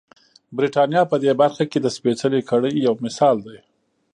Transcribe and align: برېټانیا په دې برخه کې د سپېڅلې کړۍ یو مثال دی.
برېټانیا 0.57 1.01
په 1.11 1.15
دې 1.23 1.31
برخه 1.41 1.63
کې 1.71 1.79
د 1.81 1.87
سپېڅلې 1.97 2.41
کړۍ 2.49 2.73
یو 2.85 2.93
مثال 3.05 3.35
دی. 3.45 3.57